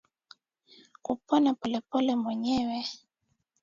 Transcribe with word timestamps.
kupona 1.05 1.49
polepole 1.59 2.11
mwenyewe 2.21 2.77